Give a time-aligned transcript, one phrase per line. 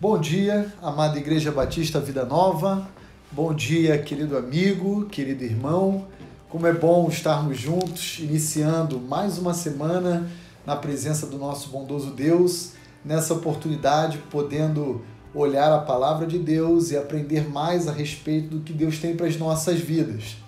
[0.00, 2.88] Bom dia, amada Igreja Batista Vida Nova.
[3.30, 6.06] Bom dia, querido amigo, querido irmão.
[6.48, 10.26] Como é bom estarmos juntos, iniciando mais uma semana
[10.64, 12.72] na presença do nosso bondoso Deus,
[13.04, 15.02] nessa oportunidade, podendo
[15.34, 19.26] olhar a palavra de Deus e aprender mais a respeito do que Deus tem para
[19.26, 20.38] as nossas vidas.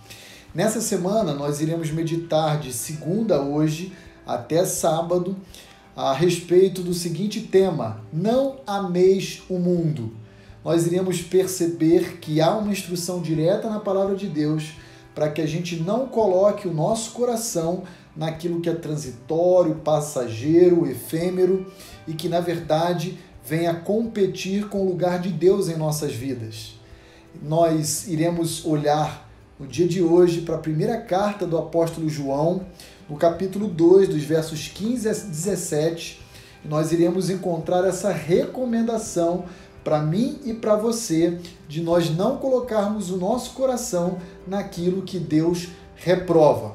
[0.55, 3.93] Nessa semana, nós iremos meditar de segunda hoje
[4.27, 5.37] até sábado
[5.97, 10.13] a respeito do seguinte tema: Não ameis o mundo.
[10.65, 14.73] Nós iremos perceber que há uma instrução direta na palavra de Deus
[15.15, 17.83] para que a gente não coloque o nosso coração
[18.17, 21.67] naquilo que é transitório, passageiro, efêmero
[22.07, 26.75] e que na verdade venha competir com o lugar de Deus em nossas vidas.
[27.43, 32.67] Nós iremos olhar no dia de hoje para a primeira carta do apóstolo João,
[33.13, 36.19] no capítulo 2, dos versos 15 a 17,
[36.65, 39.45] nós iremos encontrar essa recomendação
[39.85, 41.39] para mim e para você
[41.69, 46.75] de nós não colocarmos o nosso coração naquilo que Deus reprova.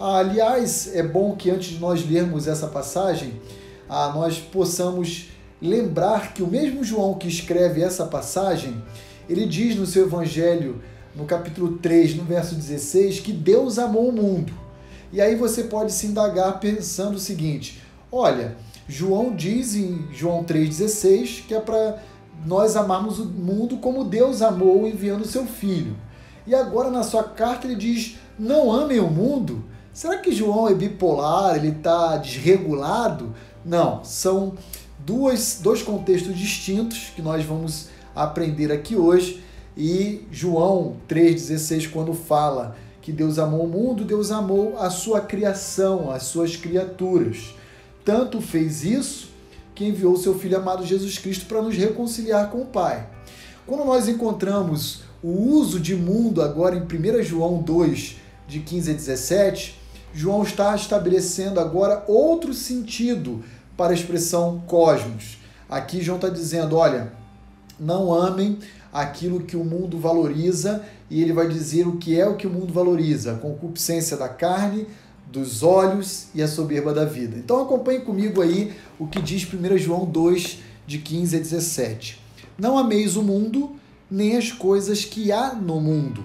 [0.00, 3.40] Aliás, é bom que antes de nós lermos essa passagem,
[3.88, 5.28] ah, nós possamos
[5.62, 8.82] lembrar que o mesmo João que escreve essa passagem,
[9.30, 10.82] ele diz no seu evangelho,
[11.14, 14.57] no capítulo 3, no verso 16, que Deus amou o mundo.
[15.12, 18.56] E aí você pode se indagar pensando o seguinte: olha,
[18.86, 21.98] João diz em João 3,16 que é para
[22.46, 25.96] nós amarmos o mundo como Deus amou enviando seu filho.
[26.46, 29.64] E agora na sua carta ele diz: não amem o mundo.
[29.92, 31.56] Será que João é bipolar?
[31.56, 33.34] Ele está desregulado?
[33.64, 34.54] Não, são
[34.98, 39.42] duas, dois contextos distintos que nós vamos aprender aqui hoje.
[39.76, 42.76] E João 3,16, quando fala
[43.08, 47.54] que Deus amou o mundo, Deus amou a sua criação, as suas criaturas.
[48.04, 49.30] Tanto fez isso
[49.74, 53.08] que enviou seu Filho amado Jesus Cristo para nos reconciliar com o Pai.
[53.66, 58.94] Quando nós encontramos o uso de mundo agora em 1 João 2, de 15 a
[58.94, 59.80] 17,
[60.12, 63.42] João está estabelecendo agora outro sentido
[63.74, 65.38] para a expressão cosmos.
[65.66, 67.10] Aqui João está dizendo: olha,
[67.80, 68.58] não amem
[68.92, 72.50] aquilo que o mundo valoriza, e ele vai dizer o que é o que o
[72.50, 74.86] mundo valoriza: a concupiscência da carne,
[75.30, 77.36] dos olhos e a soberba da vida.
[77.36, 82.20] Então acompanhe comigo aí o que diz 1 João 2, de 15 a 17.
[82.58, 83.76] Não ameis o mundo,
[84.10, 86.24] nem as coisas que há no mundo.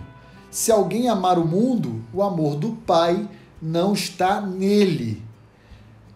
[0.49, 3.27] Se alguém amar o mundo, o amor do Pai
[3.61, 5.21] não está nele.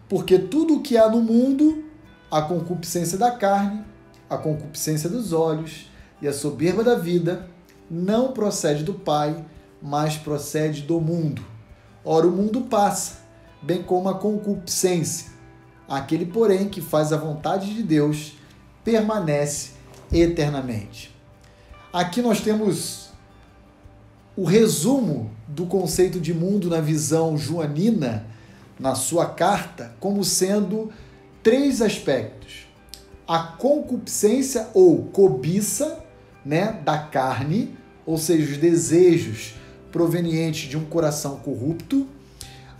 [0.08, 1.84] Porque tudo o que há no mundo,
[2.30, 3.84] a concupiscência da carne,
[4.30, 7.48] a concupiscência dos olhos e a soberba da vida
[7.90, 9.44] não procede do Pai,
[9.80, 11.42] mas procede do mundo.
[12.04, 13.18] Ora, o mundo passa,
[13.62, 15.28] bem como a concupiscência.
[15.88, 18.32] Aquele, porém, que faz a vontade de Deus
[18.84, 19.72] permanece
[20.12, 21.14] eternamente.
[21.92, 23.08] Aqui nós temos
[24.36, 28.26] o resumo do conceito de mundo na visão joanina,
[28.78, 30.92] na sua carta, como sendo
[31.42, 32.66] três aspectos:
[33.26, 36.04] a concupiscência ou cobiça
[36.48, 37.76] né, da carne,
[38.06, 39.54] ou seja, os desejos
[39.92, 42.06] provenientes de um coração corrupto,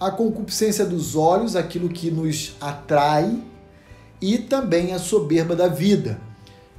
[0.01, 3.39] a concupiscência dos olhos, aquilo que nos atrai,
[4.23, 6.19] e também a soberba da vida,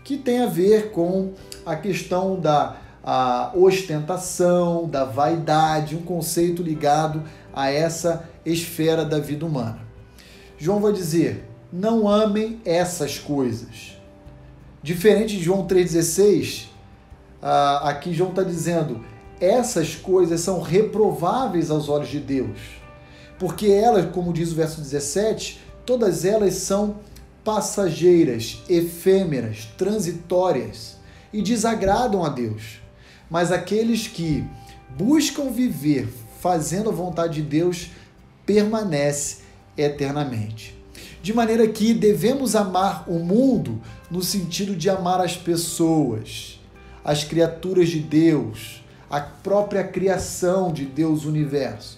[0.03, 1.33] que tem a ver com
[1.63, 7.23] a questão da a ostentação, da vaidade, um conceito ligado
[7.53, 9.79] a essa esfera da vida humana.
[10.57, 13.97] João vai dizer: não amem essas coisas.
[14.83, 16.69] Diferente de João 3,16,
[17.41, 19.03] ah, aqui João está dizendo:
[19.39, 22.59] essas coisas são reprováveis aos olhos de Deus.
[23.37, 26.97] Porque elas, como diz o verso 17, todas elas são
[27.43, 30.97] passageiras, efêmeras, transitórias
[31.31, 32.81] e desagradam a Deus.
[33.29, 34.45] Mas aqueles que
[34.97, 36.09] buscam viver
[36.41, 37.91] fazendo a vontade de Deus
[38.45, 39.37] permanece
[39.77, 40.77] eternamente.
[41.21, 43.81] De maneira que devemos amar o mundo
[44.11, 46.58] no sentido de amar as pessoas
[47.09, 51.97] as criaturas de Deus, a própria criação de Deus, o universo.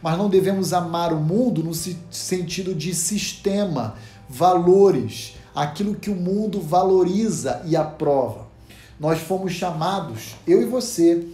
[0.00, 3.96] Mas não devemos amar o mundo no sentido de sistema,
[4.28, 8.46] valores, aquilo que o mundo valoriza e aprova.
[9.00, 11.26] Nós fomos chamados, eu e você,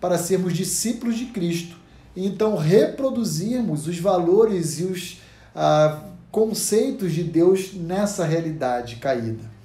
[0.00, 1.76] para sermos discípulos de Cristo
[2.14, 5.20] e então reproduzirmos os valores e os
[5.56, 9.55] ah, conceitos de Deus nessa realidade caída.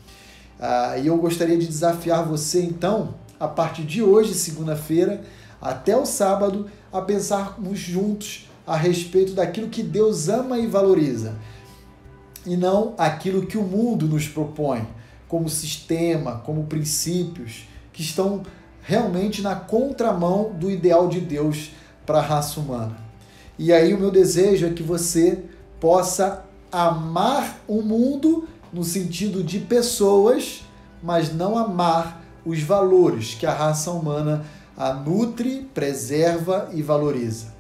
[0.62, 5.24] Ah, e eu gostaria de desafiar você, então, a partir de hoje, segunda-feira,
[5.60, 11.34] até o sábado, a pensarmos juntos a respeito daquilo que Deus ama e valoriza,
[12.46, 14.88] e não aquilo que o mundo nos propõe,
[15.28, 18.44] como sistema, como princípios que estão
[18.84, 21.72] realmente na contramão do ideal de Deus
[22.06, 22.98] para a raça humana.
[23.58, 25.44] E aí o meu desejo é que você
[25.80, 30.64] possa amar o mundo no sentido de pessoas,
[31.02, 34.46] mas não amar os valores que a raça humana
[34.78, 37.54] a nutre, preserva e valoriza.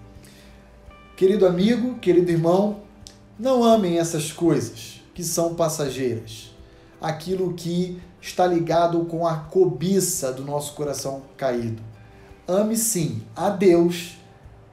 [1.15, 2.79] Querido amigo, querido irmão,
[3.37, 6.51] não amem essas coisas que são passageiras.
[6.99, 11.81] Aquilo que está ligado com a cobiça do nosso coração caído.
[12.47, 14.17] Ame sim a Deus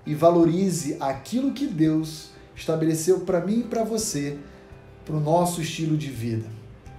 [0.06, 4.38] e valorize aquilo que Deus estabeleceu para mim e para você,
[5.08, 6.46] para o nosso estilo de vida.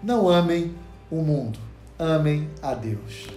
[0.02, 0.74] Não amem
[1.12, 1.60] o mundo,
[2.00, 3.28] amem a Deus.